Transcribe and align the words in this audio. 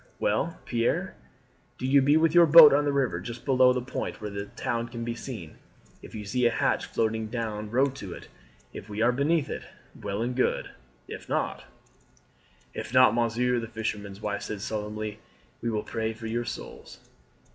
Well, 0.17 0.59
Pierre, 0.65 1.13
do 1.77 1.85
you 1.85 2.01
be 2.01 2.17
with 2.17 2.33
your 2.33 2.47
boat 2.47 2.73
on 2.73 2.85
the 2.85 2.91
river 2.91 3.19
just 3.19 3.45
below 3.45 3.71
the 3.71 3.83
point 3.83 4.19
where 4.19 4.31
the 4.31 4.47
town 4.47 4.87
can 4.89 5.03
be 5.03 5.13
seen. 5.13 5.59
If 6.01 6.15
you 6.15 6.25
see 6.25 6.47
a 6.47 6.49
hatch 6.49 6.87
floating 6.87 7.27
down 7.27 7.69
row 7.69 7.85
to 7.91 8.11
it. 8.13 8.27
If 8.73 8.89
we 8.89 9.03
are 9.03 9.11
beneath 9.11 9.47
it, 9.47 9.61
well 9.93 10.23
and 10.23 10.35
good; 10.35 10.71
if 11.07 11.29
not" 11.29 11.65
"If 12.81 12.91
not, 12.91 13.13
monsieur," 13.13 13.59
the 13.59 13.67
fisherman's 13.67 14.21
wife 14.21 14.41
said 14.41 14.61
solemnly, 14.61 15.19
"we 15.61 15.69
will 15.69 15.83
pray 15.83 16.13
for 16.13 16.25
your 16.25 16.45
souls." 16.45 16.97